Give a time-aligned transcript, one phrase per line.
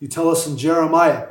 [0.00, 1.26] You tell us in Jeremiah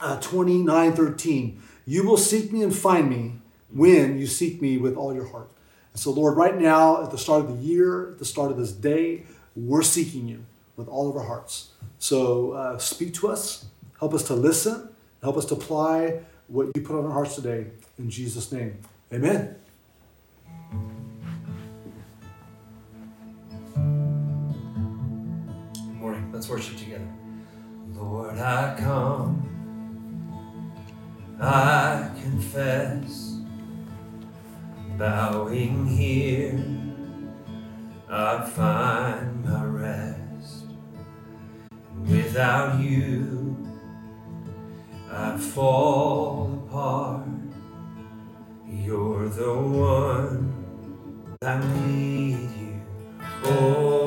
[0.00, 3.34] uh, 29 13, you will seek me and find me
[3.70, 5.48] when you seek me with all your heart.
[5.92, 8.56] And so, Lord, right now, at the start of the year, at the start of
[8.56, 9.24] this day,
[9.54, 10.44] we're seeking you
[10.76, 11.70] with all of our hearts.
[11.98, 13.66] So, uh, speak to us,
[13.98, 14.88] help us to listen,
[15.22, 17.66] help us to apply what you put on our hearts today.
[17.98, 18.78] In Jesus' name,
[19.12, 19.61] amen.
[26.42, 27.06] Let's worship together.
[27.94, 29.48] Lord, I come,
[31.40, 33.36] I confess
[34.98, 36.58] bowing here,
[38.10, 40.64] I find my rest.
[42.00, 43.56] Without you,
[45.12, 47.28] I fall apart.
[48.68, 50.52] You're the one
[51.40, 52.80] I need you.
[53.44, 54.01] Oh,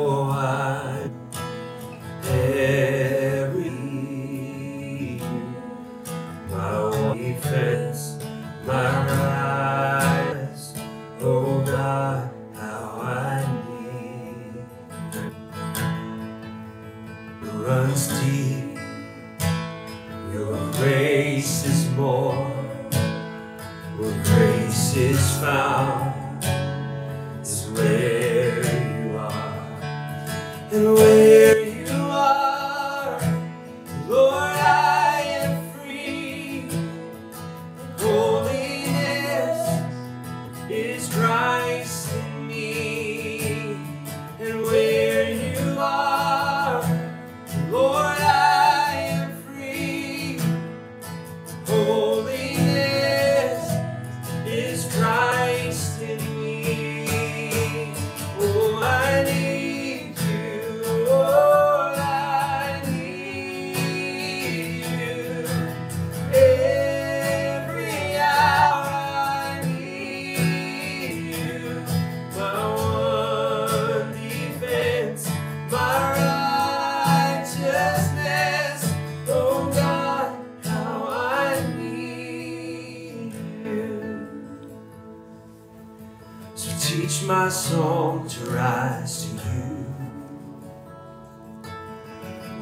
[87.46, 89.76] my soul to rise to you.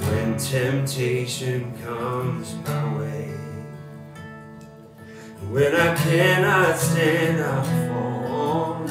[0.08, 3.30] When temptation comes my way,
[5.54, 8.86] when I cannot stand, I fall.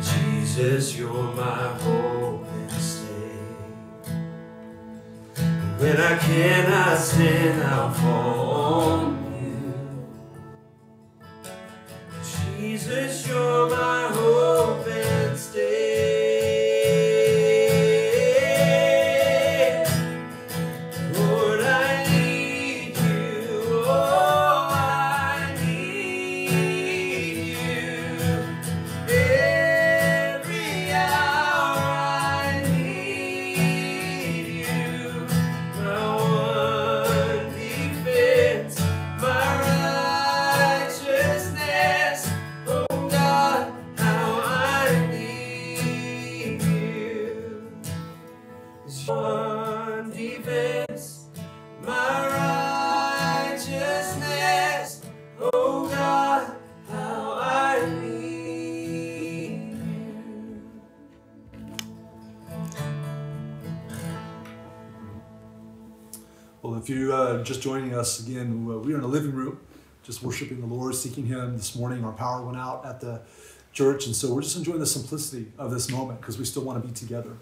[0.00, 3.36] Jesus, you're my hope and stay.
[5.82, 8.35] When I cannot stand, I'll fall
[71.24, 71.56] Him.
[71.56, 73.22] This morning, our power went out at the
[73.72, 76.82] church, and so we're just enjoying the simplicity of this moment because we still want
[76.82, 77.32] to be together.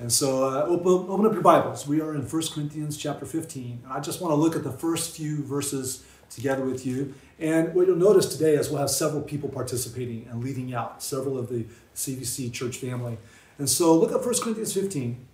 [0.00, 1.86] And so, uh, open, open up your Bibles.
[1.86, 4.72] We are in 1 Corinthians chapter 15, and I just want to look at the
[4.72, 7.14] first few verses together with you.
[7.40, 11.36] And what you'll notice today is we'll have several people participating and leading out, several
[11.36, 11.66] of the
[11.96, 13.18] CVC church family.
[13.58, 15.26] And so, look at 1 Corinthians 15.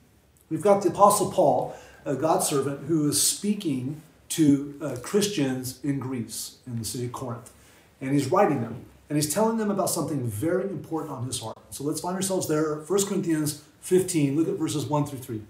[0.48, 5.98] We've got the Apostle Paul, a God servant, who is speaking to uh, Christians in
[5.98, 7.50] Greece, in the city of Corinth.
[8.00, 8.84] And he's writing them.
[9.08, 11.58] And he's telling them about something very important on his heart.
[11.70, 12.76] So let's find ourselves there.
[12.76, 15.36] 1 Corinthians 15, look at verses 1 through 3.
[15.36, 15.42] He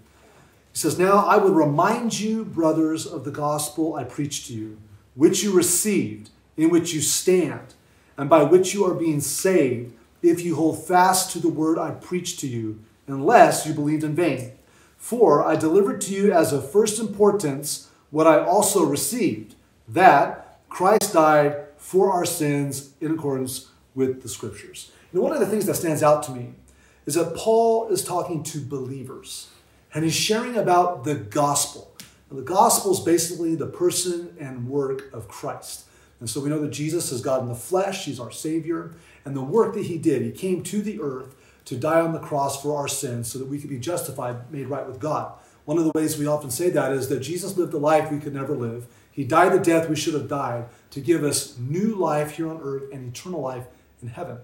[0.73, 4.77] says, Now I would remind you, brothers, of the gospel I preached to you,
[5.13, 7.75] which you received, in which you stand,
[8.17, 11.91] and by which you are being saved, if you hold fast to the word I
[11.91, 14.51] preached to you, unless you believed in vain.
[14.97, 19.55] For I delivered to you as of first importance what I also received
[19.87, 24.91] that Christ died for our sins in accordance with the scriptures.
[25.13, 26.55] Know, one of the things that stands out to me
[27.05, 29.51] is that Paul is talking to believers
[29.93, 31.95] and he's sharing about the gospel.
[32.31, 35.85] And the gospel is basically the person and work of Christ.
[36.19, 39.35] And so we know that Jesus is God in the flesh, he's our Savior, and
[39.35, 41.35] the work that he did, he came to the earth
[41.65, 44.65] to die on the cross for our sins so that we could be justified, made
[44.65, 45.33] right with God.
[45.65, 48.19] One of the ways we often say that is that Jesus lived a life we
[48.19, 48.87] could never live.
[49.15, 52.59] He died the death we should have died to give us new life here on
[52.61, 53.63] earth and eternal life
[54.01, 54.39] in heaven.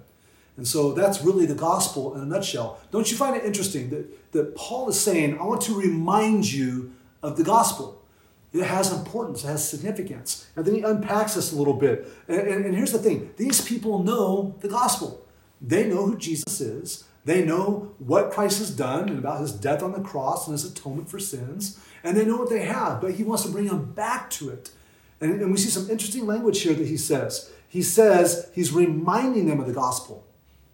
[0.55, 2.79] And so that's really the gospel in a nutshell.
[2.89, 6.93] Don't you find it interesting that, that Paul is saying, I want to remind you
[7.21, 8.01] of the gospel?
[8.53, 10.47] It has importance, it has significance.
[10.55, 12.07] And then he unpacks this a little bit.
[12.29, 15.25] And, and, and here's the thing these people know the gospel,
[15.61, 17.03] they know who Jesus is.
[17.23, 20.65] They know what Christ has done and about his death on the cross and his
[20.65, 21.79] atonement for sins.
[22.03, 24.71] And they know what they have, but he wants to bring them back to it.
[25.19, 27.51] And, and we see some interesting language here that he says.
[27.67, 30.25] He says he's reminding them of the gospel.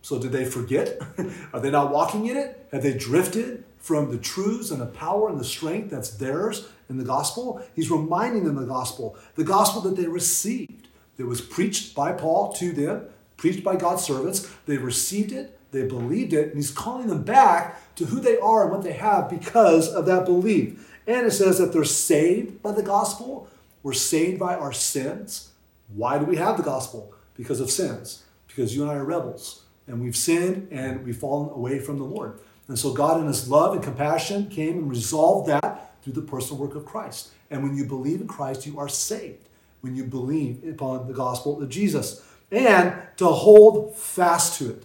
[0.02, 1.02] So did they forget?
[1.54, 2.66] Are they not walking in it?
[2.72, 6.98] Have they drifted from the truths and the power and the strength that's theirs in
[6.98, 7.62] the gospel?
[7.76, 10.88] He's reminding them of the gospel, the gospel that they received.
[11.18, 14.50] It was preached by Paul to them, preached by God's servants.
[14.66, 18.64] They received it, they believed it, and he's calling them back to who they are
[18.64, 20.94] and what they have because of that belief.
[21.06, 23.50] And it says that they're saved by the gospel.
[23.84, 25.52] We're saved by our sins.
[25.96, 27.14] Why do we have the gospel?
[27.36, 28.24] Because of sins.
[28.48, 29.64] Because you and I are rebels.
[29.88, 32.40] And we've sinned and we've fallen away from the Lord.
[32.68, 36.62] And so God, in His love and compassion, came and resolved that through the personal
[36.62, 37.30] work of Christ.
[37.50, 39.48] And when you believe in Christ, you are saved.
[39.80, 42.26] When you believe upon the gospel of Jesus.
[42.52, 44.84] And to hold fast to it.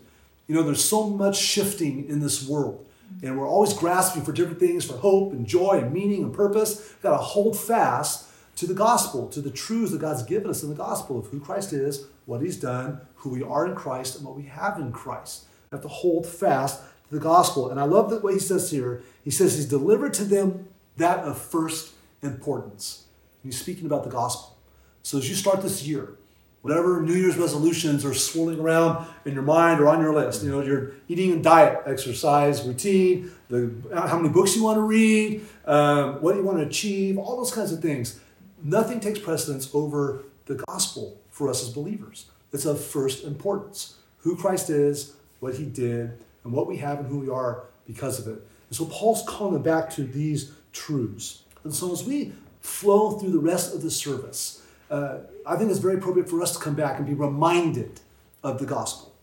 [0.52, 2.86] You know, there's so much shifting in this world.
[3.22, 6.90] And we're always grasping for different things for hope and joy and meaning and purpose.
[6.90, 10.62] We've got to hold fast to the gospel, to the truths that God's given us
[10.62, 14.16] in the gospel of who Christ is, what he's done, who we are in Christ,
[14.16, 15.46] and what we have in Christ.
[15.70, 17.70] We have to hold fast to the gospel.
[17.70, 19.02] And I love way he says here.
[19.24, 20.68] He says he's delivered to them
[20.98, 23.06] that of first importance.
[23.42, 24.58] He's speaking about the gospel.
[25.02, 26.18] So as you start this year,
[26.62, 30.50] whatever New Year's resolutions are swirling around in your mind or on your list, you
[30.50, 35.44] know, your eating and diet, exercise, routine, the, how many books you want to read,
[35.66, 38.20] um, what you want to achieve, all those kinds of things.
[38.62, 42.26] Nothing takes precedence over the gospel for us as believers.
[42.52, 43.96] It's of first importance.
[44.18, 48.20] Who Christ is, what he did, and what we have and who we are because
[48.20, 48.40] of it.
[48.68, 51.42] And so Paul's calling them back to these truths.
[51.64, 54.61] And so as we flow through the rest of the service,
[54.92, 58.00] uh, I think it's very appropriate for us to come back and be reminded
[58.44, 59.14] of the gospel.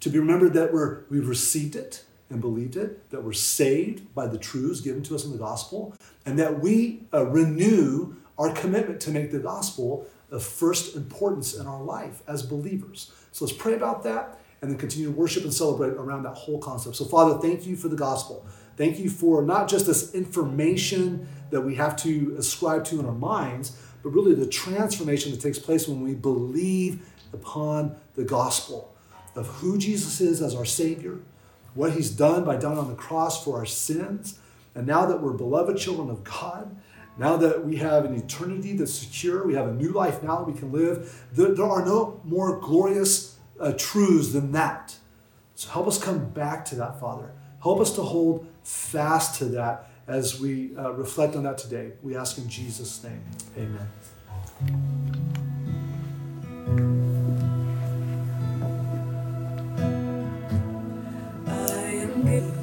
[0.00, 4.26] To be remembered that we're, we've received it and believed it, that we're saved by
[4.26, 5.94] the truths given to us in the gospel,
[6.24, 11.66] and that we uh, renew our commitment to make the gospel of first importance in
[11.66, 13.12] our life as believers.
[13.32, 16.58] So let's pray about that and then continue to worship and celebrate around that whole
[16.58, 16.96] concept.
[16.96, 18.46] So, Father, thank you for the gospel.
[18.76, 23.12] Thank you for not just this information that we have to ascribe to in our
[23.12, 23.76] minds,
[24.08, 28.94] but really the transformation that takes place when we believe upon the gospel
[29.34, 31.18] of who Jesus is as our Savior,
[31.74, 34.38] what He's done by dying on the cross for our sins,
[34.74, 36.74] and now that we're beloved children of God,
[37.18, 40.50] now that we have an eternity that's secure, we have a new life now that
[40.50, 44.96] we can live, there, there are no more glorious uh, truths than that.
[45.54, 47.32] So help us come back to that, Father.
[47.62, 51.92] Help us to hold fast to that as we uh, reflect on that today.
[52.02, 53.22] We ask in Jesus' name.
[53.56, 53.88] Amen.
[62.40, 62.57] good.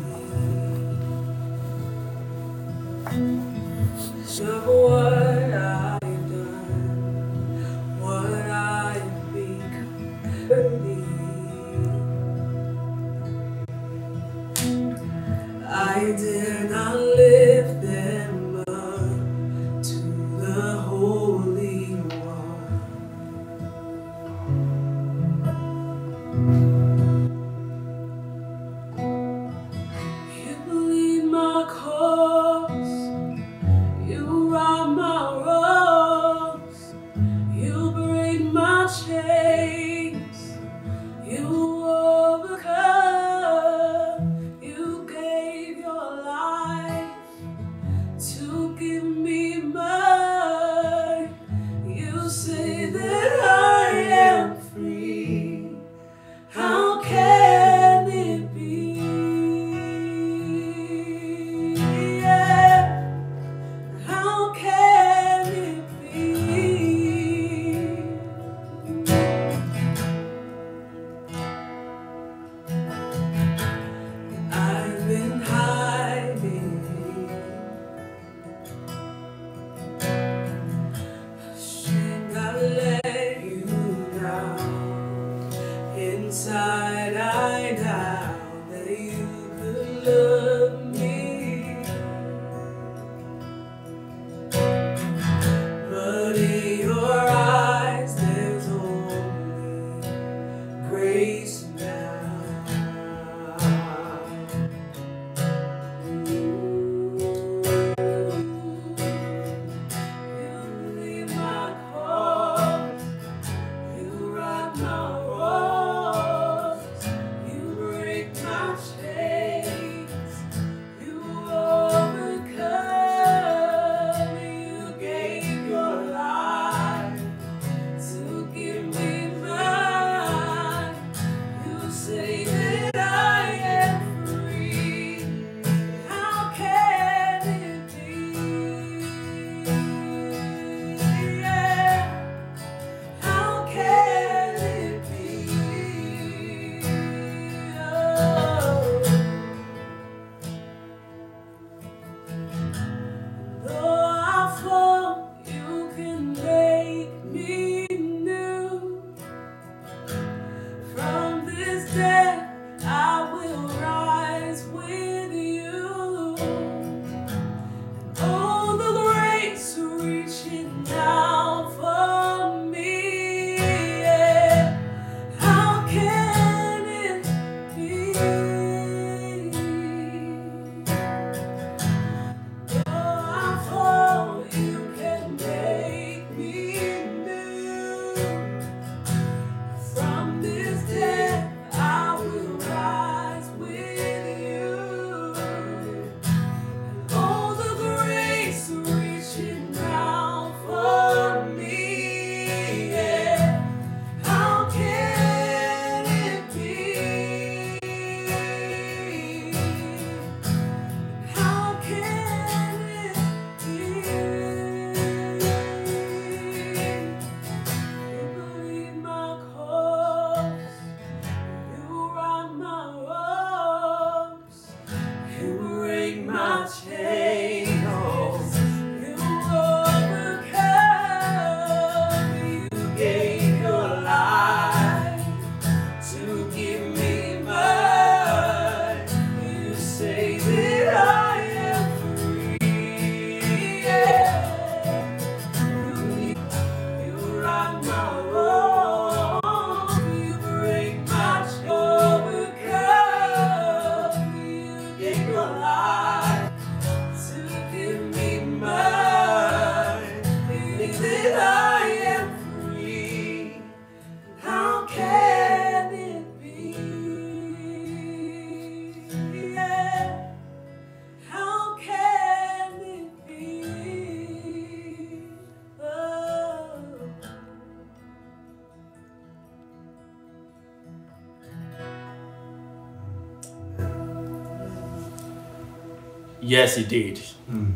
[286.46, 287.18] Yes, he did.
[287.50, 287.72] Hmm.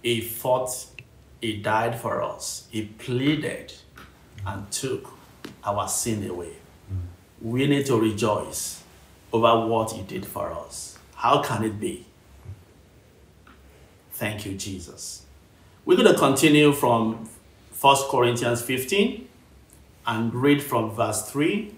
[0.00, 0.70] He fought,
[1.40, 2.68] he died for us.
[2.70, 3.72] He pleaded
[4.46, 5.10] and took
[5.64, 6.52] our sin away.
[6.88, 7.50] Hmm.
[7.50, 8.84] We need to rejoice
[9.32, 10.98] over what he did for us.
[11.16, 12.06] How can it be?
[14.12, 15.24] Thank you, Jesus.
[15.84, 17.28] We're going to continue from
[17.80, 19.28] 1 Corinthians 15
[20.06, 21.74] and read from verse 3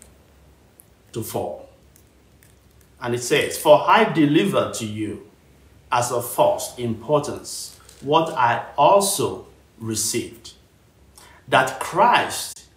[1.13, 1.62] to 4.
[3.03, 5.29] And it says, For I delivered to you
[5.91, 9.47] as of first importance what I also
[9.79, 10.53] received
[11.49, 12.69] that Christ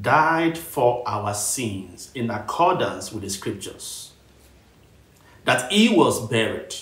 [0.00, 4.12] died for our sins in accordance with the scriptures,
[5.44, 6.74] that he was buried,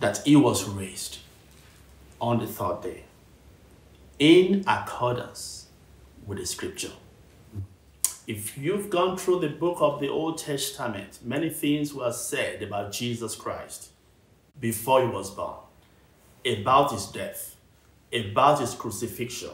[0.00, 1.18] that he was raised
[2.20, 3.04] on the third day
[4.18, 5.66] in accordance
[6.26, 6.92] with the scripture.
[8.26, 12.90] If you've gone through the book of the Old Testament, many things were said about
[12.90, 13.90] Jesus Christ
[14.58, 15.58] before he was born,
[16.46, 17.56] about his death,
[18.12, 19.50] about his crucifixion.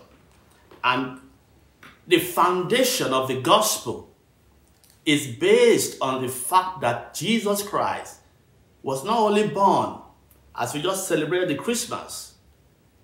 [0.84, 1.20] And
[2.06, 4.14] the foundation of the gospel
[5.04, 8.18] is based on the fact that Jesus Christ
[8.82, 10.00] was not only born,
[10.54, 12.34] as we just celebrated the Christmas,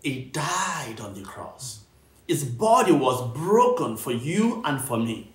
[0.01, 1.85] he died on the cross.
[2.29, 5.33] His body was broken for you and for me.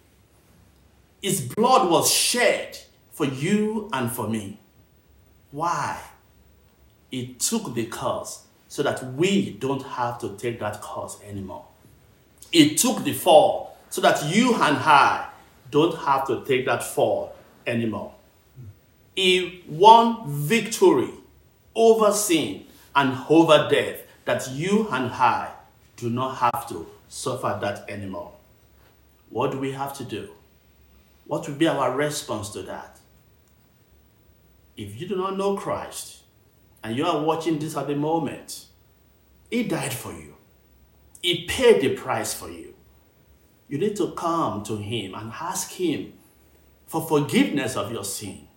[1.21, 2.77] His blood was shed
[3.11, 4.59] for you and for me.
[5.51, 6.01] Why?
[7.11, 11.65] He took the curse so that we don't have to take that curse anymore.
[12.51, 15.29] He took the fall so that you and I
[15.69, 17.35] don't have to take that fall
[17.67, 18.13] anymore.
[19.15, 21.11] He won victory
[21.75, 25.51] over sin and over death that you and I
[25.97, 28.31] do not have to suffer that anymore.
[29.29, 30.29] What do we have to do?
[31.25, 32.99] What will be our response to that?
[34.75, 36.23] If you do not know Christ
[36.83, 38.65] and you are watching this at the moment,
[39.49, 40.35] He died for you,
[41.21, 42.73] He paid the price for you.
[43.67, 46.13] You need to come to Him and ask Him
[46.87, 48.47] for forgiveness of your sin.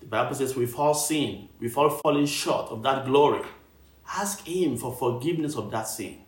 [0.00, 3.42] The Bible says we've all sinned, we've all fallen short of that glory.
[4.16, 6.18] Ask Him for forgiveness of that sin,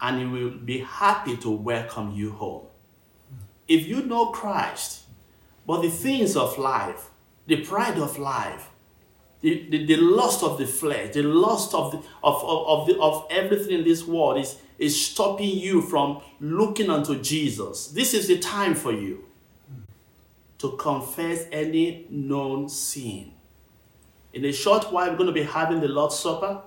[0.00, 2.65] and He will be happy to welcome you home.
[3.68, 5.02] If you know Christ,
[5.66, 7.10] but the things of life,
[7.46, 8.70] the pride of life,
[9.40, 12.98] the, the, the lust of the flesh, the lust of, the, of, of, of, the,
[13.00, 17.88] of everything in this world is, is stopping you from looking unto Jesus.
[17.88, 19.24] This is the time for you
[20.58, 23.32] to confess any known sin.
[24.32, 26.60] In a short while, we're going to be having the Lord's Supper.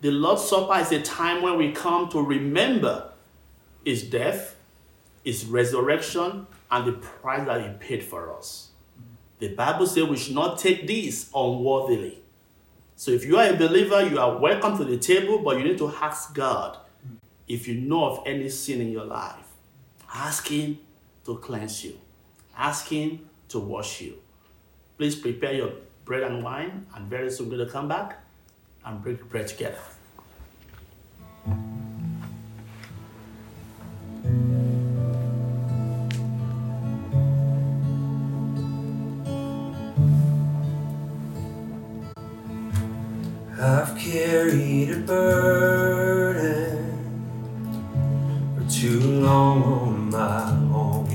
[0.00, 3.12] The Lord's Supper is a time when we come to remember
[3.84, 4.53] his death,
[5.24, 8.70] his resurrection, and the price that he paid for us.
[9.38, 12.20] The Bible says we should not take this unworthily.
[12.96, 15.78] So if you are a believer, you are welcome to the table, but you need
[15.78, 16.78] to ask God
[17.48, 19.44] if you know of any sin in your life.
[20.12, 20.78] Ask Him
[21.24, 21.98] to cleanse you.
[22.56, 24.14] Ask Him to wash you.
[24.96, 25.72] Please prepare your
[26.04, 28.22] bread and wine, and very soon we're going to come back
[28.84, 29.78] and break bread together.
[44.44, 46.36] Carried a burden
[48.54, 51.08] for too long on my own.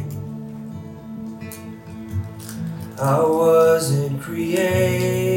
[2.99, 5.28] I wasn't created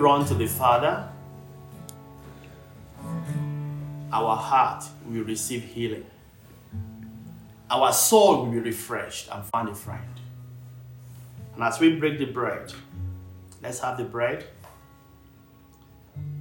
[0.00, 1.08] run to the Father,
[4.12, 6.06] our heart will receive healing.
[7.70, 10.02] Our soul will be refreshed and find a friend.
[11.54, 12.72] And as we break the bread,
[13.62, 14.46] let's have the bread.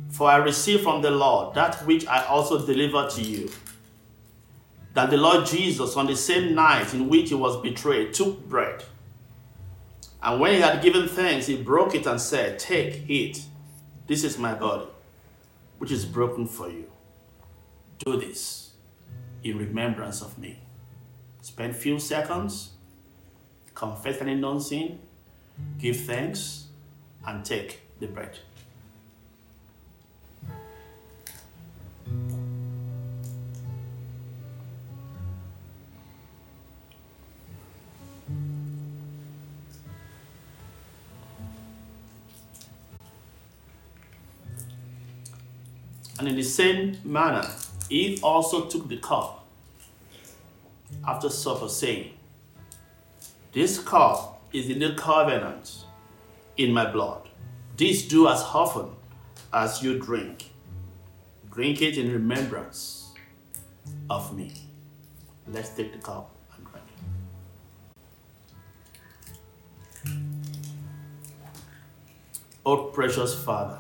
[0.09, 3.51] For I received from the Lord that which I also delivered to you.
[4.93, 8.83] That the Lord Jesus, on the same night in which he was betrayed, took bread.
[10.21, 13.43] And when he had given thanks, he broke it and said, Take, eat.
[14.09, 14.87] This is my body,
[15.77, 16.89] which is broken for you.
[17.99, 18.71] Do this
[19.43, 20.63] in remembrance of me.
[21.41, 22.71] Spend few seconds,
[23.75, 24.97] confess any known sin,
[25.77, 26.69] give thanks,
[27.23, 28.39] and take the bread.
[46.29, 47.49] In the same manner,
[47.89, 49.45] he also took the cup
[51.07, 52.13] after supper, saying,
[53.51, 55.85] This cup is the new covenant
[56.57, 57.27] in my blood.
[57.77, 58.89] This do as often
[59.53, 60.51] as you drink.
[61.51, 63.11] Drink it in remembrance
[64.09, 64.51] of me.
[65.47, 66.85] Let's take the cup and drink.
[72.65, 73.79] Oh, precious Father,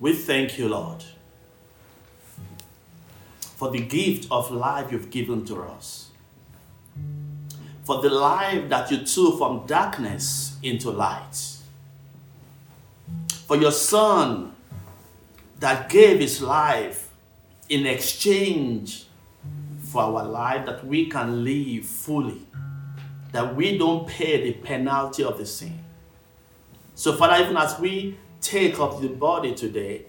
[0.00, 1.02] we thank you, Lord,
[3.56, 6.10] for the gift of life you've given to us,
[7.82, 11.56] for the life that you took from darkness into light,
[13.46, 14.54] for your Son
[15.58, 17.10] that gave his life
[17.68, 19.06] in exchange
[19.80, 22.46] for our life that we can live fully,
[23.32, 25.82] that we don't pay the penalty of the sin.
[26.94, 30.06] So, Father, even as we take of the body today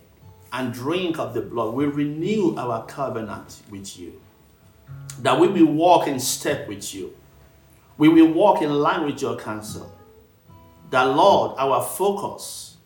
[0.51, 4.19] and drink of the blood, we renew our covenant with you.
[5.21, 7.15] That we will walk in step with you.
[7.97, 9.93] We will walk in line with your counsel.
[10.89, 12.77] That, Lord, our focus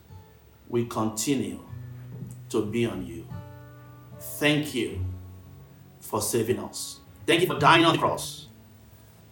[0.68, 1.60] will continue
[2.50, 3.26] to be on you.
[4.20, 5.00] Thank you
[6.02, 7.00] for saving us.
[7.26, 8.48] Thank you for dying on the cross.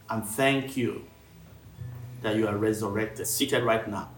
[0.09, 1.03] And thank you
[2.21, 4.09] that you are resurrected, seated right now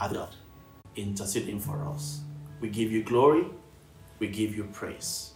[0.00, 0.34] at God,
[0.98, 2.20] interceding for us.
[2.60, 3.46] We give you glory,
[4.18, 5.32] we give you praise.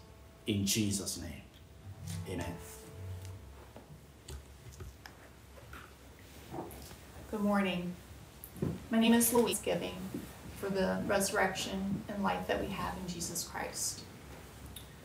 [0.46, 1.42] In Jesus' name,
[2.29, 2.55] amen.
[7.31, 7.94] Good morning.
[8.90, 9.94] My name is Louise Giving
[10.59, 14.03] for the resurrection and life that we have in Jesus Christ.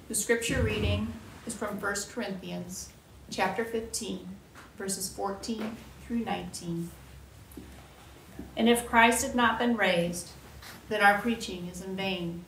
[0.07, 1.13] The scripture reading
[1.45, 2.89] is from 1 Corinthians
[3.29, 4.27] chapter 15,
[4.77, 6.89] verses 14 through 19.
[8.55, 10.29] And if Christ had not been raised,
[10.89, 12.45] then our preaching is in vain,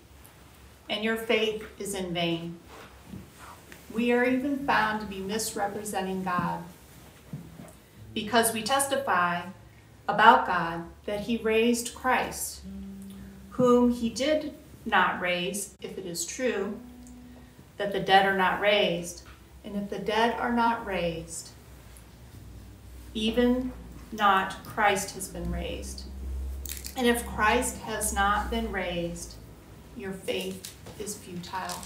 [0.89, 2.58] and your faith is in vain.
[3.93, 6.63] We are even found to be misrepresenting God
[8.13, 9.41] because we testify
[10.08, 12.62] about God that he raised Christ,
[13.52, 14.54] whom he did
[14.86, 16.80] not raise, if it is true
[17.78, 19.23] that the dead are not raised.
[19.63, 21.49] And if the dead are not raised,
[23.13, 23.71] even
[24.12, 26.04] not Christ has been raised.
[27.00, 29.36] And if Christ has not been raised,
[29.96, 31.80] your faith is futile,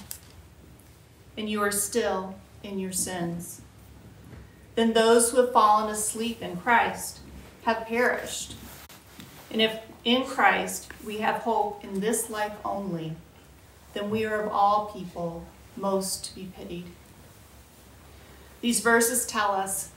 [1.38, 3.62] and you are still in your sins.
[4.74, 7.20] Then those who have fallen asleep in Christ
[7.64, 8.56] have perished.
[9.52, 13.16] And if in Christ we have hope in this life only,
[13.94, 15.46] then we are of all people
[15.78, 16.86] most to be pitied.
[18.62, 19.92] These verses tell us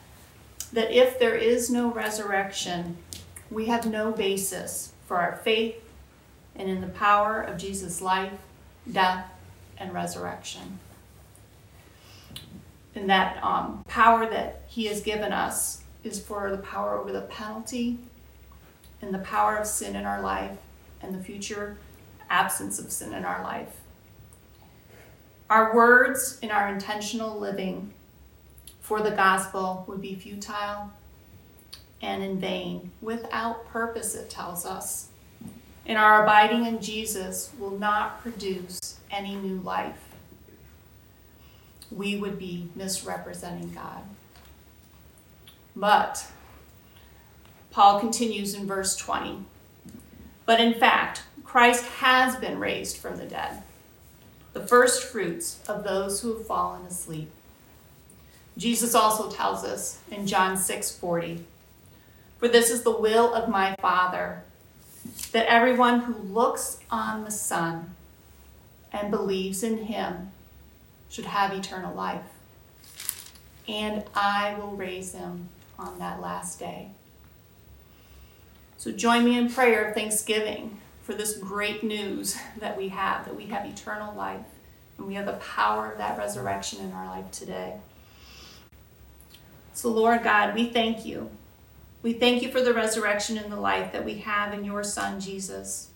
[0.74, 2.98] that if there is no resurrection,
[3.50, 5.76] we have no basis for our faith
[6.54, 8.32] and in the power of Jesus' life,
[8.90, 9.26] death,
[9.78, 10.78] and resurrection.
[12.94, 17.22] And that um, power that He has given us is for the power over the
[17.22, 17.98] penalty
[19.02, 20.56] and the power of sin in our life
[21.02, 21.76] and the future
[22.30, 23.80] absence of sin in our life.
[25.50, 27.92] Our words and our intentional living
[28.80, 30.90] for the gospel would be futile
[32.02, 35.08] and in vain, without purpose, it tells us.
[35.86, 40.08] And our abiding in Jesus will not produce any new life.
[41.90, 44.02] We would be misrepresenting God.
[45.74, 46.26] But,
[47.70, 49.44] Paul continues in verse 20.
[50.44, 53.62] But in fact, Christ has been raised from the dead,
[54.52, 57.30] the first fruits of those who have fallen asleep.
[58.56, 61.44] Jesus also tells us in John 6 40,
[62.38, 64.42] For this is the will of my Father,
[65.32, 67.94] that everyone who looks on the Son
[68.92, 70.30] and believes in him
[71.08, 72.24] should have eternal life.
[73.68, 76.90] And I will raise him on that last day.
[78.76, 83.34] So join me in prayer of thanksgiving for this great news that we have that
[83.34, 84.44] we have eternal life
[84.98, 87.76] and we have the power of that resurrection in our life today.
[89.74, 91.30] So, Lord God, we thank you.
[92.06, 95.18] We thank you for the resurrection and the life that we have in your Son,
[95.18, 95.90] Jesus.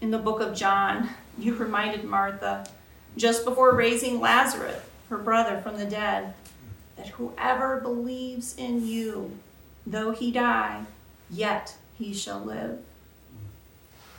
[0.00, 2.66] In the book of John, you reminded Martha,
[3.14, 6.32] just before raising Lazarus, her brother, from the dead,
[6.96, 9.32] that whoever believes in you,
[9.86, 10.84] though he die,
[11.28, 12.78] yet he shall live.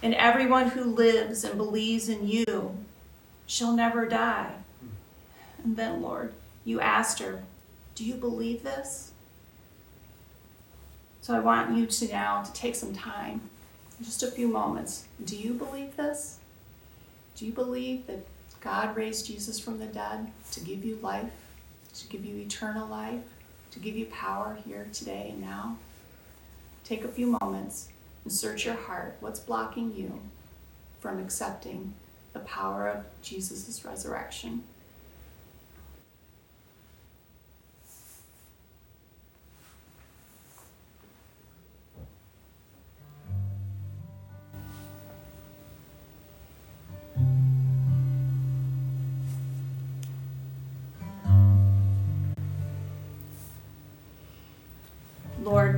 [0.04, 2.78] And everyone who lives and believes in you
[3.48, 4.54] shall never die.
[5.64, 7.42] And then, Lord, you asked her,
[7.96, 9.14] Do you believe this?
[11.26, 13.42] So I want you to now to take some time,
[14.04, 15.06] just a few moments.
[15.24, 16.38] Do you believe this?
[17.36, 18.28] Do you believe that
[18.62, 21.32] God raised Jesus from the dead to give you life?
[21.96, 23.24] to give you eternal life,
[23.72, 25.78] to give you power here today and now.
[26.84, 27.90] Take a few moments
[28.24, 29.18] and search your heart.
[29.20, 30.20] What's blocking you
[31.00, 31.94] from accepting
[32.34, 34.64] the power of Jesus' resurrection?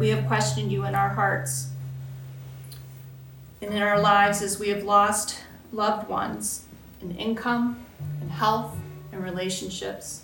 [0.08, 1.68] We have questioned you in our hearts
[3.62, 5.42] and in our lives as we have lost
[5.74, 6.64] loved ones
[7.02, 7.86] in income
[8.22, 8.74] and health
[9.12, 10.24] and relationships.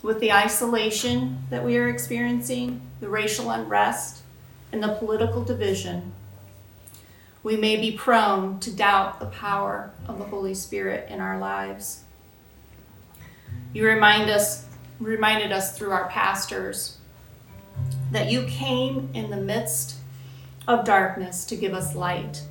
[0.00, 4.22] With the isolation that we are experiencing, the racial unrest,
[4.72, 6.14] and the political division,
[7.42, 12.04] we may be prone to doubt the power of the Holy Spirit in our lives.
[13.74, 14.64] You remind us,
[14.98, 16.97] reminded us through our pastors
[18.10, 19.96] that you came in the midst
[20.66, 22.42] of darkness to give us light.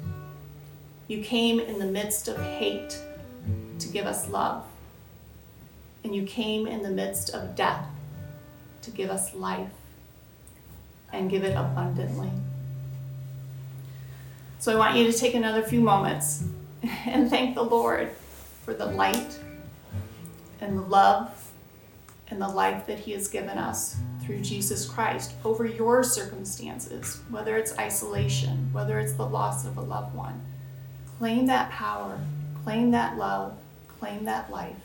[1.08, 3.02] You came in the midst of hate
[3.80, 4.63] to give us love.
[6.04, 7.86] and you came in the midst of death
[8.82, 9.70] to give us life
[11.12, 12.32] and give it abundantly.
[14.60, 16.46] So I want you to take another few moments
[17.06, 18.12] and thank the Lord
[18.63, 19.38] for the light
[20.62, 21.52] and the love
[22.30, 27.56] and the life that He has given us through Jesus Christ over your circumstances, whether
[27.56, 30.46] it's isolation, whether it's the loss of a loved one.
[31.18, 32.20] Claim that power,
[32.66, 34.76] claim that love, claim that life.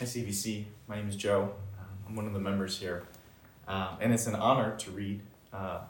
[0.00, 0.64] Hi, CVC.
[0.88, 1.52] My name is Joe.
[1.78, 3.04] Um, I'm one of the members here.
[3.68, 5.20] Um, and it's an honor to read
[5.52, 5.82] uh,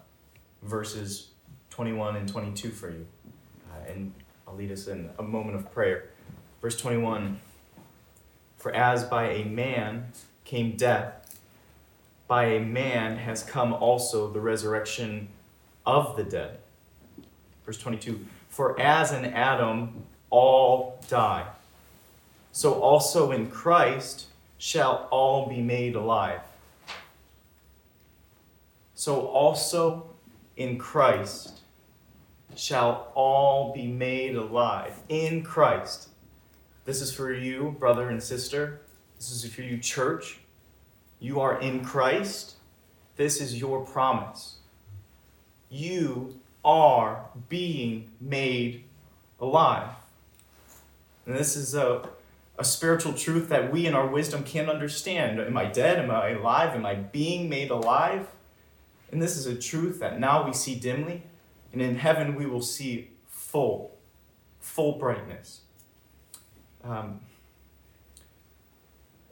[0.62, 1.28] verses
[1.70, 3.06] 21 and 22 for you.
[3.70, 4.12] Uh, and
[4.50, 6.10] I'll lead us in a moment of prayer.
[6.60, 7.40] Verse 21
[8.56, 10.12] For as by a man
[10.44, 11.38] came death,
[12.26, 15.28] by a man has come also the resurrection
[15.86, 16.58] of the dead.
[17.64, 21.46] Verse 22 For as in Adam all die
[22.52, 24.26] so also in Christ
[24.58, 26.40] shall all be made alive.
[28.94, 30.10] So also
[30.56, 31.59] in Christ
[32.56, 35.00] shall all be made alive.
[35.08, 36.08] In Christ.
[36.84, 38.80] This is for you, brother and sister.
[39.16, 40.40] This is for you, church.
[41.18, 42.54] You are in Christ.
[43.16, 44.56] This is your promise.
[45.68, 48.84] You are being made
[49.38, 49.90] alive.
[51.26, 52.08] And this is a
[52.60, 55.40] a spiritual truth that we in our wisdom can't understand.
[55.40, 55.98] Am I dead?
[55.98, 56.74] Am I alive?
[56.74, 58.28] Am I being made alive?
[59.10, 61.22] And this is a truth that now we see dimly,
[61.72, 63.96] and in heaven we will see full,
[64.60, 65.60] full brightness.
[66.82, 67.20] Um,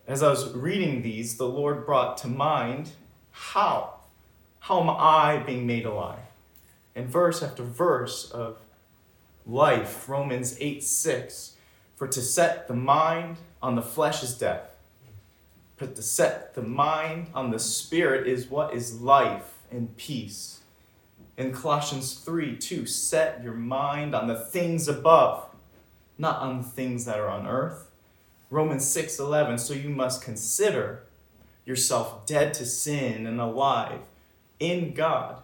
[0.06, 2.90] as I was reading these, the Lord brought to mind
[3.30, 4.00] how?
[4.60, 6.18] How am I being made alive?
[6.94, 8.58] And verse after verse of
[9.46, 11.56] life, Romans 8 6
[11.98, 14.70] for to set the mind on the flesh is death,
[15.76, 20.57] but to set the mind on the spirit is what is life and peace.
[21.38, 25.46] In Colossians 3 2, set your mind on the things above,
[26.18, 27.92] not on the things that are on earth.
[28.50, 31.04] Romans 6 11, so you must consider
[31.64, 34.00] yourself dead to sin and alive
[34.58, 35.36] in God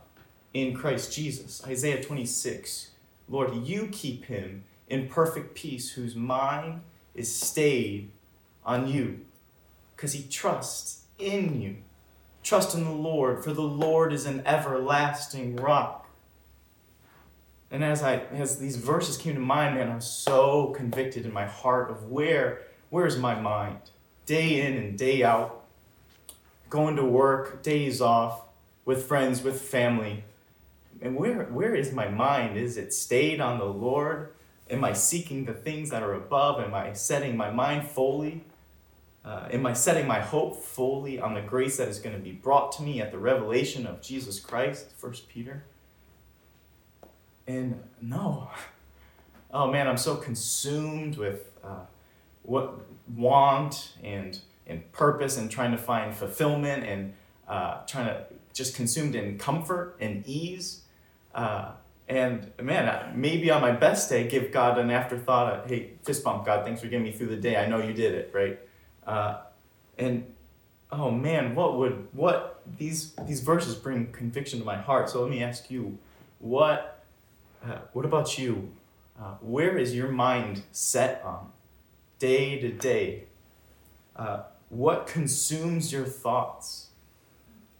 [0.52, 1.62] in Christ Jesus.
[1.64, 2.90] Isaiah 26,
[3.28, 6.80] Lord, you keep him in perfect peace, whose mind
[7.14, 8.10] is stayed
[8.66, 9.20] on you,
[9.94, 11.76] because he trusts in you.
[12.44, 16.06] Trust in the Lord, for the Lord is an everlasting rock.
[17.70, 21.32] And as I as these verses came to mind, man, I was so convicted in
[21.32, 23.78] my heart of where where is my mind?
[24.26, 25.64] Day in and day out,
[26.68, 28.42] going to work, days off,
[28.84, 30.24] with friends, with family.
[31.00, 32.58] And where where is my mind?
[32.58, 34.34] Is it stayed on the Lord?
[34.68, 36.60] Am I seeking the things that are above?
[36.60, 38.44] Am I setting my mind fully?
[39.24, 42.32] Uh, am I setting my hope fully on the grace that is going to be
[42.32, 44.90] brought to me at the revelation of Jesus Christ?
[44.98, 45.64] First Peter.
[47.46, 48.50] And no.
[49.56, 51.84] Oh man, I'm so consumed with uh,
[52.42, 52.74] what
[53.14, 57.12] want and and purpose and trying to find fulfillment and
[57.46, 60.82] uh, trying to just consumed in comfort and ease.
[61.36, 61.70] Uh,
[62.08, 65.52] and man, maybe on my best day, give God an afterthought.
[65.52, 67.56] Of, hey, fist bump, God, thanks for getting me through the day.
[67.56, 68.58] I know you did it, right?
[69.06, 69.38] Uh,
[69.98, 70.32] and
[70.90, 75.10] oh man, what would what these these verses bring conviction to my heart?
[75.10, 75.98] So let me ask you,
[76.38, 77.04] what
[77.64, 78.70] uh, what about you?
[79.18, 81.52] Uh, where is your mind set on,
[82.18, 83.24] day to day?
[84.16, 86.88] Uh, what consumes your thoughts?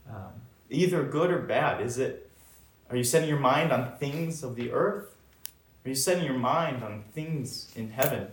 [0.09, 0.33] Um,
[0.71, 1.81] either good or bad.
[1.81, 2.31] Is it
[2.91, 5.15] are you setting your mind on things of the earth?
[5.85, 8.29] Are you setting your mind on things in heaven?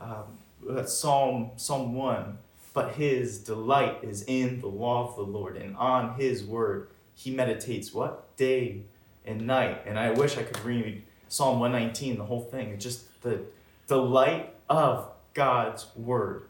[0.00, 0.38] Um,
[0.68, 2.38] that's Psalm Psalm one.
[2.72, 7.30] But his delight is in the law of the Lord, and on his word he
[7.30, 8.82] meditates what day
[9.24, 9.82] and night.
[9.86, 12.68] And I wish I could read Psalm one nineteen, the whole thing.
[12.70, 13.40] It's just the
[13.86, 16.48] delight of God's word.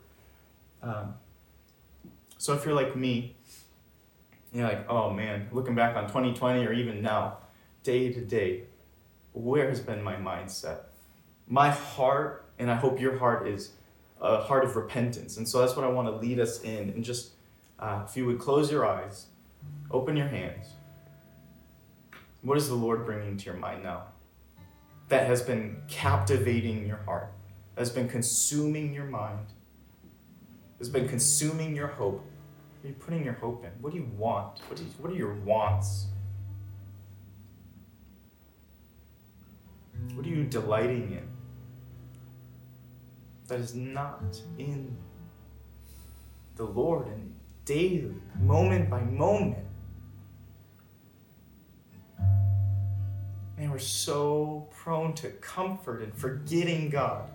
[0.83, 1.15] Um,
[2.39, 3.37] so if you're like me,
[4.53, 7.39] you're like, oh man, looking back on 2020 or even now,
[7.83, 8.65] day to day,
[9.33, 10.81] where has been my mindset?
[11.49, 13.73] My heart, and I hope your heart is
[14.21, 15.37] a heart of repentance.
[15.37, 16.91] And so that's what I want to lead us in.
[16.91, 17.33] And just,
[17.79, 19.27] uh, if you would close your eyes,
[19.91, 20.69] open your hands.
[22.43, 24.05] What is the Lord bringing to your mind now?
[25.09, 27.33] That has been captivating your heart,
[27.77, 29.47] has been consuming your mind,
[30.79, 32.25] has been consuming your hope
[32.87, 33.71] are you putting your hope in?
[33.81, 34.61] What do you want?
[34.69, 36.07] What, you, what are your wants?
[40.15, 41.36] What are you delighting in?
[43.49, 44.97] That is not in
[46.57, 47.35] the Lord and
[47.65, 49.65] daily, moment by moment.
[53.57, 57.31] Man, we're so prone to comfort and forgetting God.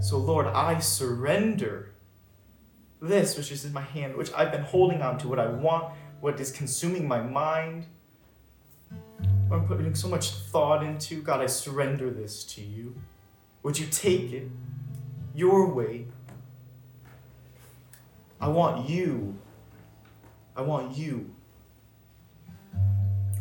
[0.00, 1.94] So, Lord, I surrender
[3.00, 5.94] this which is in my hand, which I've been holding on to, what I want,
[6.20, 7.86] what is consuming my mind,
[9.50, 11.22] I'm putting so much thought into.
[11.22, 12.94] God, I surrender this to you.
[13.62, 14.48] Would you take it
[15.34, 16.06] your way?
[18.40, 19.36] I want you.
[20.56, 21.30] I want you.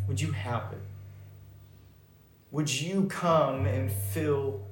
[0.07, 0.81] Would you have it?
[2.51, 4.67] Would you come and fill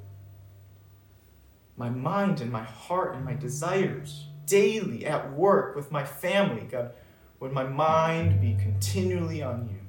[1.77, 6.67] my mind and my heart and my desires daily at work with my family?
[6.69, 6.91] God,
[7.39, 9.80] would my mind be continually on you?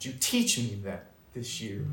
[0.00, 1.84] Would you teach me that this year?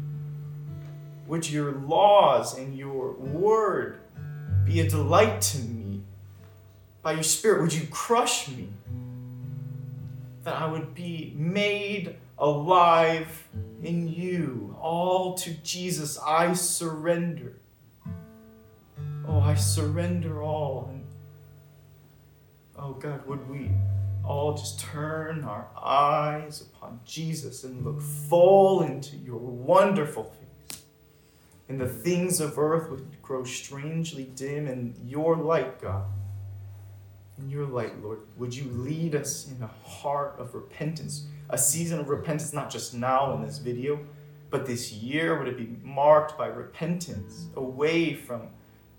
[1.27, 3.99] Would your laws and your word
[4.63, 6.03] be a delight to me?
[7.01, 8.69] By your Spirit, would you crush me?
[10.45, 13.45] That I would be made alive
[13.83, 14.77] in you.
[14.79, 17.57] All to Jesus I surrender.
[19.27, 20.87] Oh, I surrender all.
[20.93, 21.03] And
[22.79, 23.69] oh, God, would we
[24.27, 30.81] all just turn our eyes upon Jesus and look full into your wonderful face.
[31.69, 36.05] And the things of earth would grow strangely dim in your light, God.
[37.37, 41.99] In your light, Lord, would you lead us in a heart of repentance, a season
[41.99, 43.99] of repentance, not just now in this video,
[44.49, 45.37] but this year?
[45.37, 48.49] Would it be marked by repentance away from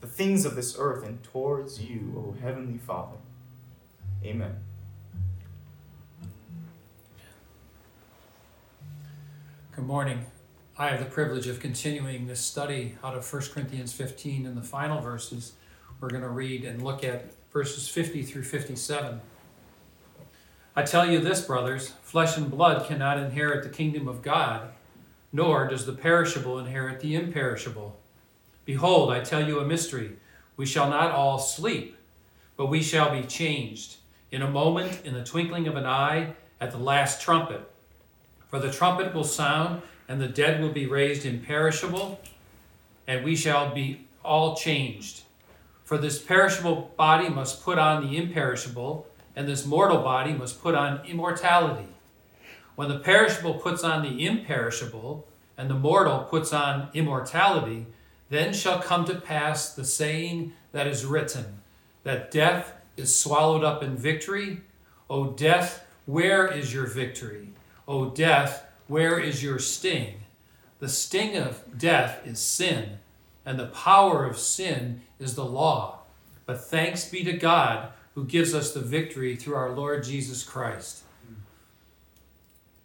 [0.00, 3.16] the things of this earth and towards you, O Heavenly Father?
[4.24, 4.67] Amen.
[9.78, 10.26] Good morning.
[10.76, 14.60] I have the privilege of continuing this study out of 1 Corinthians 15 in the
[14.60, 15.52] final verses.
[16.00, 19.20] We're going to read and look at verses 50 through 57.
[20.74, 24.70] I tell you this, brothers flesh and blood cannot inherit the kingdom of God,
[25.32, 28.00] nor does the perishable inherit the imperishable.
[28.64, 30.16] Behold, I tell you a mystery.
[30.56, 31.96] We shall not all sleep,
[32.56, 33.98] but we shall be changed
[34.32, 37.70] in a moment, in the twinkling of an eye, at the last trumpet.
[38.48, 42.20] For the trumpet will sound, and the dead will be raised imperishable,
[43.06, 45.22] and we shall be all changed.
[45.84, 50.74] For this perishable body must put on the imperishable, and this mortal body must put
[50.74, 51.88] on immortality.
[52.74, 55.26] When the perishable puts on the imperishable,
[55.56, 57.86] and the mortal puts on immortality,
[58.30, 61.60] then shall come to pass the saying that is written,
[62.04, 64.60] that death is swallowed up in victory.
[65.10, 67.48] O death, where is your victory?
[67.88, 70.20] O death, where is your sting?
[70.78, 72.98] The sting of death is sin,
[73.46, 76.00] and the power of sin is the law.
[76.44, 81.02] But thanks be to God who gives us the victory through our Lord Jesus Christ.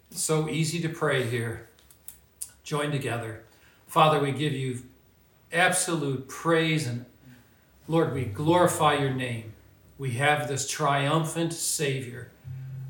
[0.10, 1.68] so easy to pray here.
[2.64, 3.44] Join together.
[3.88, 4.84] Father, we give you
[5.52, 7.06] absolute praise and
[7.88, 9.54] Lord, we glorify your name.
[9.98, 12.32] We have this triumphant Savior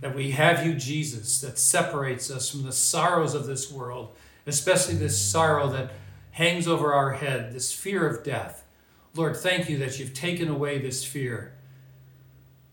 [0.04, 4.96] that we have you, Jesus, that separates us from the sorrows of this world, especially
[4.96, 5.92] this sorrow that
[6.32, 8.66] hangs over our head, this fear of death.
[9.16, 11.54] Lord, thank you that you've taken away this fear.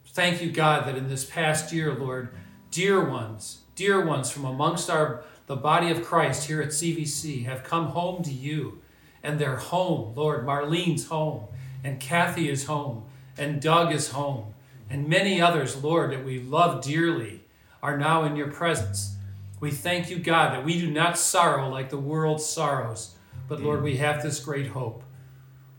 [0.07, 2.31] Thank you, God, that in this past year, Lord,
[2.71, 7.65] dear ones, dear ones from amongst our the body of Christ here at CVC have
[7.65, 8.81] come home to you,
[9.23, 10.47] and they're home, Lord.
[10.47, 11.47] Marlene's home,
[11.83, 13.05] and Kathy is home,
[13.37, 14.55] and Doug is home
[14.91, 17.45] and many others, Lord, that we love dearly
[17.83, 19.15] are now in your presence.
[19.61, 23.15] We thank you, God, that we do not sorrow like the world sorrows,
[23.49, 23.65] but mm.
[23.65, 25.05] Lord, we have this great hope.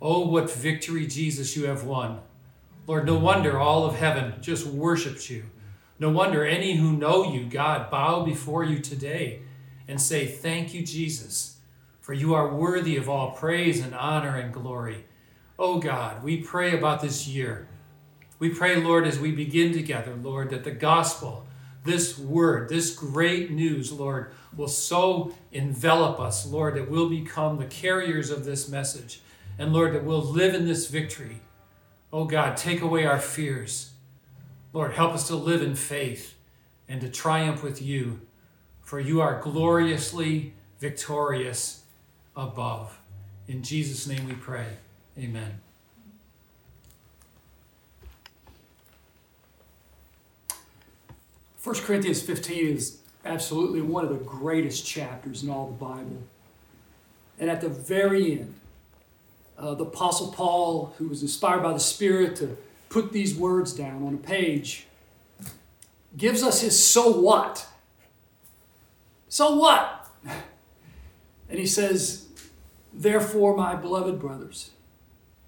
[0.02, 2.22] Oh, what victory, Jesus, you have won.
[2.88, 5.44] Lord, no wonder all of heaven just worships you.
[6.00, 9.42] No wonder any who know you, God, bow before you today
[9.88, 11.58] and say, Thank you, Jesus,
[12.00, 15.06] for you are worthy of all praise and honor and glory.
[15.60, 17.68] Oh, God, we pray about this year.
[18.42, 21.46] We pray, Lord, as we begin together, Lord, that the gospel,
[21.84, 27.68] this word, this great news, Lord, will so envelop us, Lord, that we'll become the
[27.68, 29.22] carriers of this message.
[29.60, 31.42] And Lord, that we'll live in this victory.
[32.12, 33.92] Oh God, take away our fears.
[34.74, 36.34] Lord, help us to live in faith
[36.90, 38.22] and to triumph with you,
[38.82, 41.84] for you are gloriously victorious
[42.36, 43.00] above.
[43.48, 44.78] In Jesus' name we pray.
[45.16, 45.62] Amen.
[51.64, 56.24] 1 Corinthians 15 is absolutely one of the greatest chapters in all the Bible.
[57.40, 58.56] And at the very end,
[59.58, 62.58] uh, the Apostle Paul, who was inspired by the Spirit to
[62.90, 64.88] put these words down on a page,
[66.18, 67.68] gives us his so what.
[69.30, 70.10] So what?
[71.48, 72.28] And he says,
[72.92, 74.72] Therefore, my beloved brothers,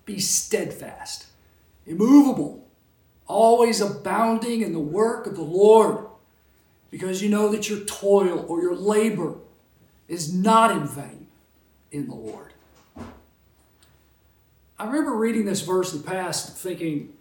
[0.06, 1.26] be steadfast,
[1.86, 2.63] immovable,
[3.28, 6.06] always abounding in the work of the Lord,
[6.92, 9.36] because you know that your toil or your labor
[10.08, 11.28] is not in vain
[11.92, 12.54] in the Lord.
[14.78, 17.14] I remember reading this verse in the past thinking,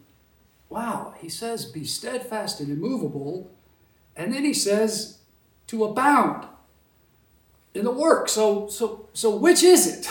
[0.69, 3.51] wow, he says, be steadfast and immovable,
[4.17, 5.19] and then he says
[5.69, 6.47] to abound
[7.75, 8.29] in the work.
[8.29, 10.11] So, so, so which is it?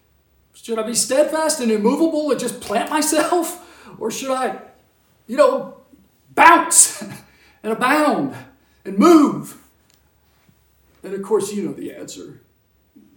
[0.54, 3.62] Should I be steadfast and immovable and just plant myself?
[3.98, 4.60] Or should I,
[5.26, 5.78] you know,
[6.34, 7.02] bounce
[7.62, 8.34] and abound
[8.84, 9.62] and move?
[11.02, 12.40] And of course, you know the answer.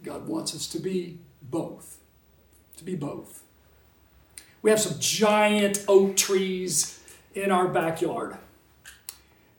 [0.04, 1.98] God wants us to be both.
[2.78, 3.44] To be both.
[4.62, 7.00] We have some giant oak trees
[7.34, 8.38] in our backyard.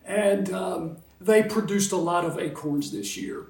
[0.04, 3.46] And um, they produced a lot of acorns this year.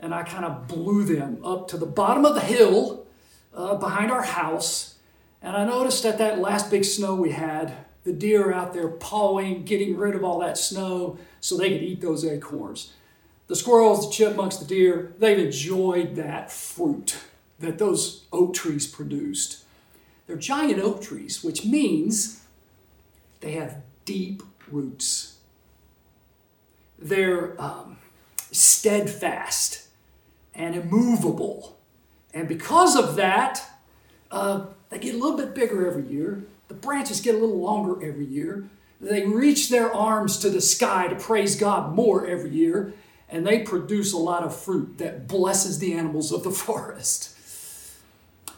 [0.00, 3.06] And I kind of blew them up to the bottom of the hill
[3.54, 4.96] uh, behind our house.
[5.40, 7.72] And I noticed that that last big snow we had,
[8.04, 12.00] the deer out there pawing, getting rid of all that snow so they could eat
[12.00, 12.92] those acorns.
[13.46, 17.18] The squirrels, the chipmunks, the deer, they've enjoyed that fruit
[17.58, 19.64] that those oak trees produced.
[20.26, 22.42] They're giant oak trees, which means
[23.40, 25.38] they have deep roots.
[26.98, 27.98] They're um,
[28.50, 29.88] steadfast
[30.54, 31.78] and immovable.
[32.34, 33.62] And because of that,
[34.30, 36.44] uh, they get a little bit bigger every year.
[36.72, 38.64] The branches get a little longer every year.
[38.98, 42.94] They reach their arms to the sky to praise God more every year.
[43.28, 47.36] And they produce a lot of fruit that blesses the animals of the forest.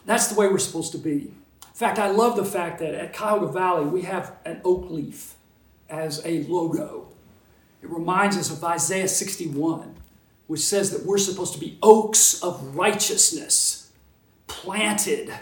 [0.05, 1.11] That's the way we're supposed to be.
[1.11, 5.33] In fact, I love the fact that at Cuyahoga Valley we have an oak leaf
[5.89, 7.09] as a logo.
[7.83, 9.93] It reminds us of Isaiah 61,
[10.47, 13.91] which says that we're supposed to be oaks of righteousness,
[14.47, 15.33] planted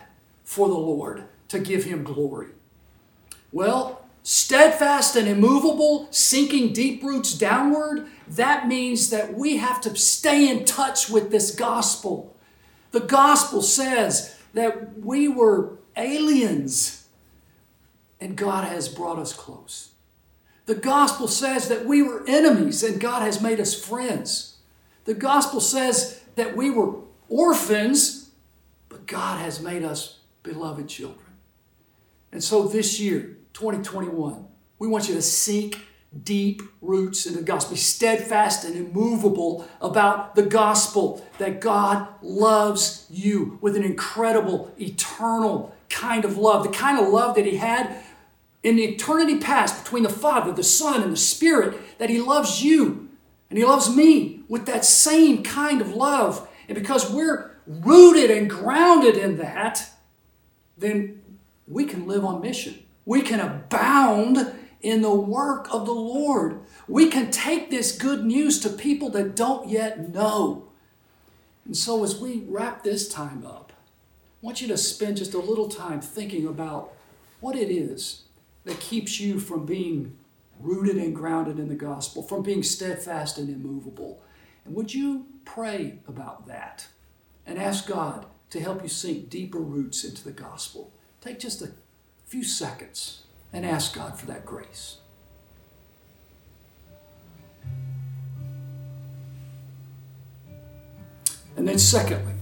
[0.44, 2.48] for the Lord to give him glory.
[3.54, 10.49] Well, steadfast and immovable, sinking deep roots downward, that means that we have to stay
[10.49, 12.36] in touch with this gospel.
[12.91, 17.08] The gospel says that we were aliens
[18.20, 19.89] and God has brought us close.
[20.66, 24.58] The gospel says that we were enemies and God has made us friends.
[25.06, 26.95] The gospel says that we were
[27.30, 28.32] orphans,
[28.89, 31.20] but God has made us beloved children.
[32.32, 34.47] And so this year, 2021,
[34.80, 35.80] we want you to sink
[36.24, 37.74] deep roots in the gospel.
[37.74, 45.76] Be steadfast and immovable about the gospel that God loves you with an incredible, eternal
[45.89, 46.64] kind of love.
[46.64, 47.97] The kind of love that He had
[48.62, 52.64] in the eternity past between the Father, the Son, and the Spirit, that He loves
[52.64, 53.10] you
[53.49, 56.47] and He loves me with that same kind of love.
[56.68, 59.89] And because we're rooted and grounded in that,
[60.78, 61.22] then
[61.68, 62.83] we can live on mission.
[63.06, 66.60] We can abound in the work of the Lord.
[66.88, 70.70] We can take this good news to people that don't yet know.
[71.66, 75.39] And so, as we wrap this time up, I want you to spend just a
[75.39, 76.93] little time thinking about
[77.39, 78.24] what it is
[78.66, 80.18] that keeps you from being
[80.60, 84.22] rooted and grounded in the gospel, from being steadfast and immovable.
[84.66, 86.88] And would you pray about that
[87.45, 90.93] and ask God to help you sink deeper roots into the gospel?
[91.22, 91.72] Take just a
[92.34, 93.22] few seconds
[93.54, 94.98] and ask God for that grace.
[101.56, 102.34] And then, secondly,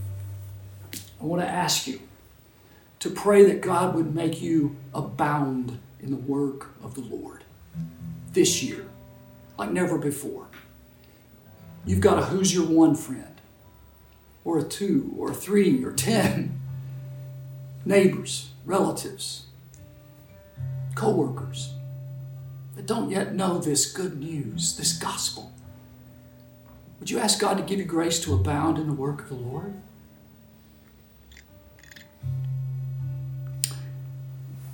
[1.20, 2.00] I want to ask you
[3.00, 7.44] to pray that God would make you abound in the work of the Lord
[8.32, 8.86] this year,
[9.58, 10.48] like never before.
[11.86, 13.42] You've got a who's your one friend,
[14.46, 16.62] or a two, or three, or ten
[17.84, 19.48] neighbors, relatives,
[20.96, 21.74] co-workers
[22.76, 25.52] that don't yet know this good news, this gospel.
[27.00, 29.36] Would you ask God to give you grace to abound in the work of the
[29.36, 29.74] Lord?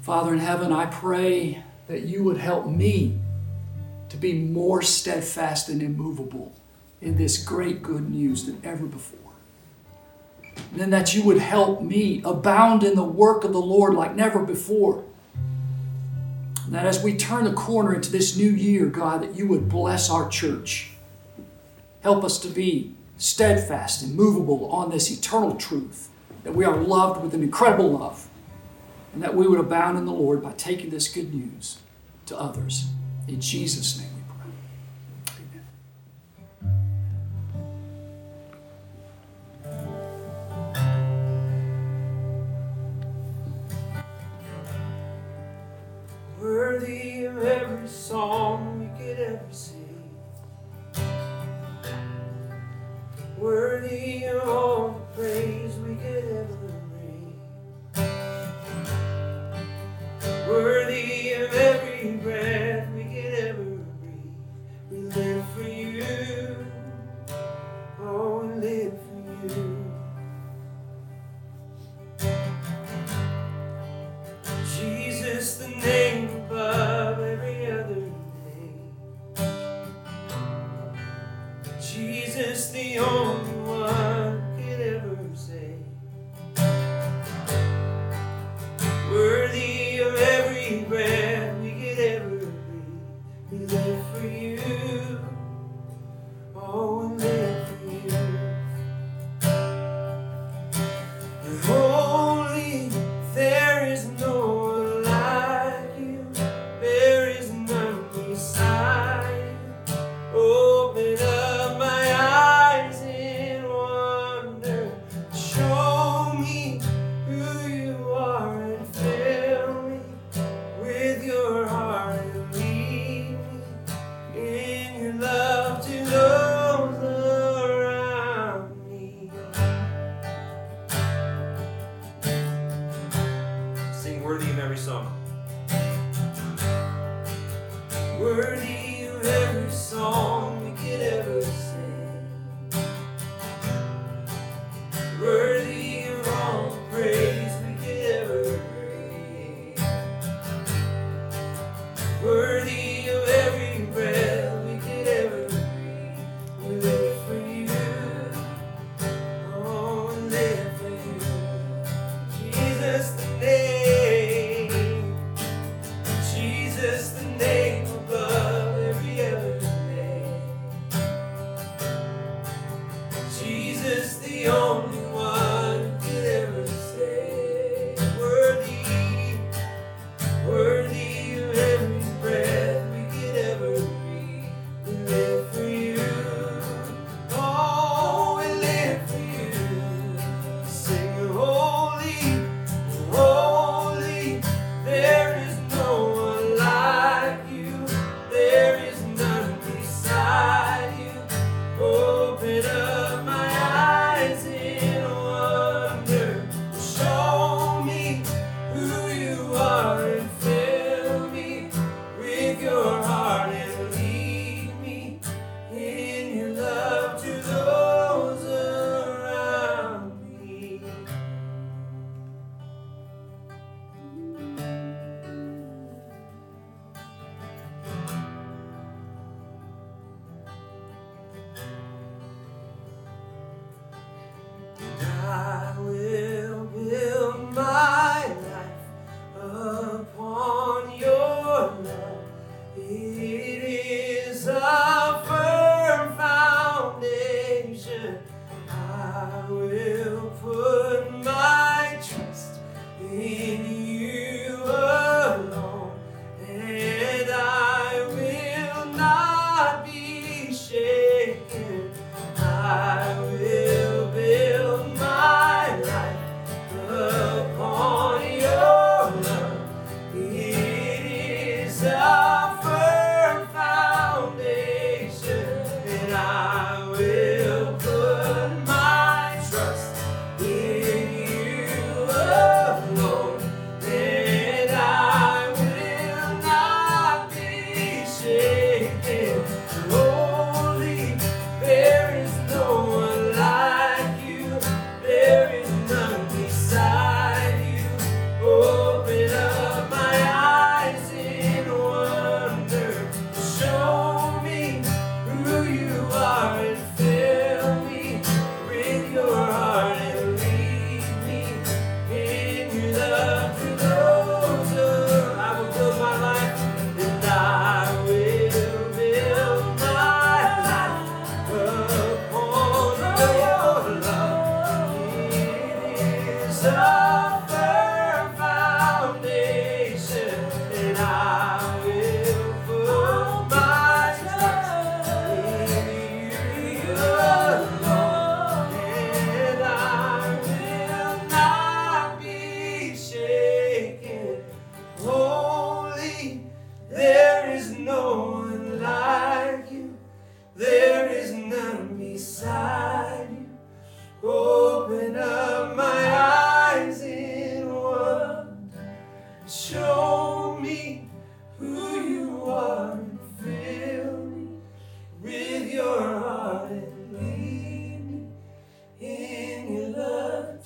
[0.01, 3.19] Father in heaven, I pray that you would help me
[4.09, 6.53] to be more steadfast and immovable
[7.01, 9.19] in this great good news than ever before.
[10.71, 14.15] And then that you would help me abound in the work of the Lord like
[14.15, 15.03] never before.
[16.67, 20.09] That as we turn the corner into this new year, God, that you would bless
[20.09, 20.91] our church.
[22.01, 26.09] Help us to be steadfast and movable on this eternal truth
[26.43, 28.29] that we are loved with an incredible love
[29.13, 31.79] and that we would abound in the Lord by taking this good news
[32.27, 32.85] to others.
[33.27, 34.16] In Jesus' name.
[47.87, 48.46] song.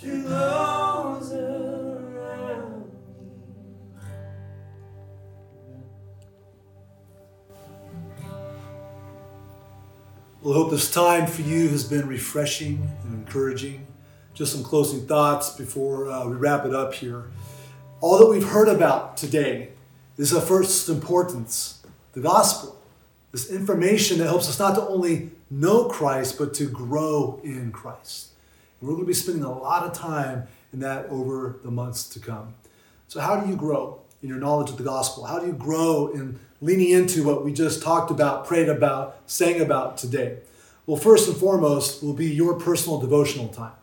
[0.02, 3.26] To those around me.
[10.42, 13.86] Well, I hope this time for you has been refreshing and encouraging.
[14.34, 17.30] Just some closing thoughts before uh, we wrap it up here.
[18.00, 19.70] All that we've heard about today
[20.18, 21.84] is of first importance
[22.14, 22.82] the gospel,
[23.32, 28.32] this information that helps us not to only know Christ, but to grow in Christ.
[28.82, 32.20] We're going to be spending a lot of time in that over the months to
[32.20, 32.56] come.
[33.08, 35.26] So, how do you grow in your knowledge of the gospel?
[35.26, 39.62] How do you grow in leaning into what we just talked about, prayed about, sang
[39.62, 40.40] about today?
[40.88, 43.74] Well, first and foremost will be your personal devotional time.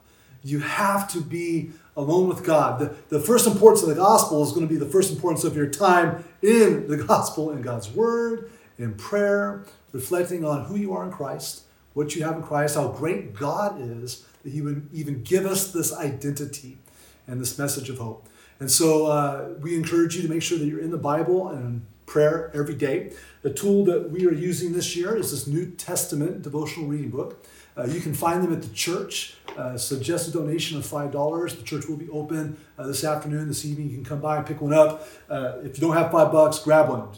[0.42, 2.80] You have to be alone with God.
[2.80, 5.56] The, the first importance of the gospel is going to be the first importance of
[5.56, 11.04] your time in the gospel, in God's word, in prayer, reflecting on who you are
[11.04, 11.62] in Christ,
[11.94, 15.72] what you have in Christ, how great God is that He would even give us
[15.72, 16.78] this identity
[17.26, 18.26] and this message of hope.
[18.60, 21.82] And so uh, we encourage you to make sure that you're in the Bible and
[22.06, 23.12] prayer every day.
[23.42, 27.44] The tool that we are using this year is this New Testament devotional reading book.
[27.76, 29.36] Uh, you can find them at the church.
[29.56, 31.56] Uh, suggest a donation of $5.
[31.56, 33.90] The church will be open uh, this afternoon, this evening.
[33.90, 35.06] You can come by and pick one up.
[35.28, 37.08] Uh, if you don't have five bucks, grab one.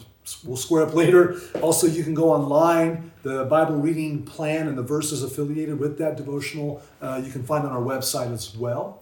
[0.43, 1.39] We'll square up later.
[1.61, 3.11] Also, you can go online.
[3.23, 7.65] The Bible reading plan and the verses affiliated with that devotional uh, you can find
[7.65, 9.01] on our website as well.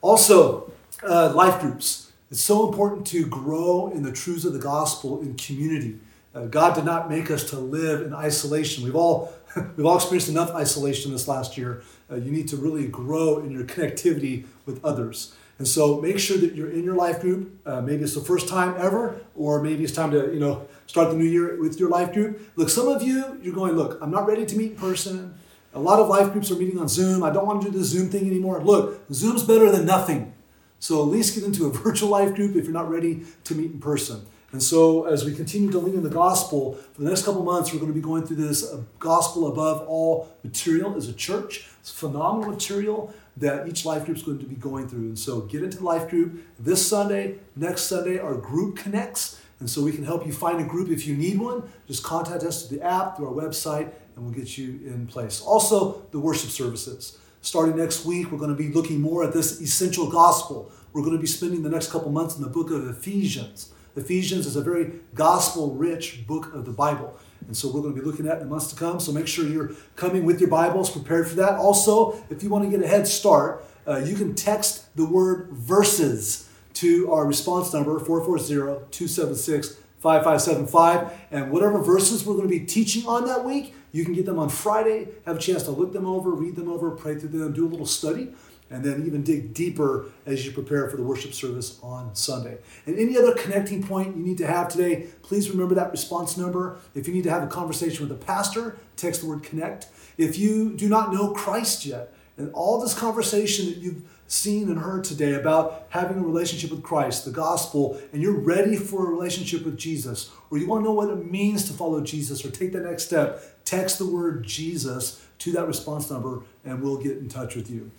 [0.00, 2.12] Also, uh, life groups.
[2.30, 5.98] It's so important to grow in the truths of the gospel in community.
[6.34, 8.84] Uh, God did not make us to live in isolation.
[8.84, 9.32] We've all
[9.76, 11.82] we've all experienced enough isolation this last year.
[12.10, 15.34] Uh, you need to really grow in your connectivity with others.
[15.58, 17.60] And so make sure that you're in your life group.
[17.66, 21.10] Uh, maybe it's the first time ever, or maybe it's time to you know start
[21.10, 22.40] the new year with your life group.
[22.56, 23.74] Look, some of you you're going.
[23.74, 25.34] Look, I'm not ready to meet in person.
[25.74, 27.22] A lot of life groups are meeting on Zoom.
[27.22, 28.62] I don't want to do the Zoom thing anymore.
[28.62, 30.32] Look, Zoom's better than nothing.
[30.80, 33.72] So at least get into a virtual life group if you're not ready to meet
[33.72, 34.26] in person.
[34.52, 37.72] And so, as we continue to lean in the gospel, for the next couple months,
[37.72, 41.68] we're going to be going through this uh, gospel above all material as a church.
[41.78, 45.00] It's phenomenal material that each life group is going to be going through.
[45.00, 49.40] And so, get into the life group this Sunday, next Sunday, our group connects.
[49.60, 51.70] And so, we can help you find a group if you need one.
[51.86, 55.40] Just contact us through the app, through our website, and we'll get you in place.
[55.40, 57.18] Also, the worship services.
[57.40, 60.72] Starting next week, we're going to be looking more at this essential gospel.
[60.92, 63.72] We're going to be spending the next couple months in the book of Ephesians.
[63.96, 67.16] Ephesians is a very gospel rich book of the Bible.
[67.46, 69.00] And so we're going to be looking at it in the months to come.
[69.00, 71.54] So make sure you're coming with your Bibles prepared for that.
[71.54, 75.48] Also, if you want to get a head start, uh, you can text the word
[75.50, 81.12] verses to our response number 440 276 5575.
[81.30, 84.38] And whatever verses we're going to be teaching on that week, you can get them
[84.38, 87.52] on Friday, have a chance to look them over, read them over, pray through them,
[87.52, 88.32] do a little study
[88.70, 92.58] and then even dig deeper as you prepare for the worship service on Sunday.
[92.86, 96.78] And any other connecting point you need to have today, please remember that response number.
[96.94, 99.88] If you need to have a conversation with a pastor, text the word connect.
[100.16, 104.78] If you do not know Christ yet, and all this conversation that you've seen and
[104.78, 109.10] heard today about having a relationship with Christ, the gospel, and you're ready for a
[109.10, 112.50] relationship with Jesus, or you want to know what it means to follow Jesus or
[112.50, 117.18] take that next step, text the word Jesus to that response number and we'll get
[117.18, 117.90] in touch with you.